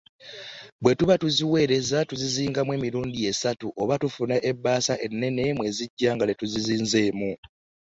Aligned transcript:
Bwe 0.81 0.93
tuba 0.97 1.15
tuziweereza 1.21 1.97
tuzizingamu 2.09 2.71
emirundi 2.77 3.19
esatu 3.31 3.67
oba 3.81 3.95
ne 3.97 4.01
tufuna 4.01 4.35
ebbaasa 4.49 4.93
ennene 5.05 5.43
mwe 5.57 5.67
zigya 5.77 6.11
nga 6.13 6.25
tetuzizinzeemu. 6.29 7.31